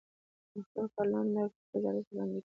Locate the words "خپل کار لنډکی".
0.67-1.61